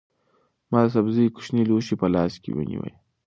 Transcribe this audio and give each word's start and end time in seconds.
ما 0.71 0.79
د 0.85 0.87
سبزیو 0.95 1.33
کوچنی 1.35 1.63
لوښی 1.69 1.95
په 2.01 2.07
لاس 2.13 2.33
کې 2.43 2.51
ونیو. 2.53 2.83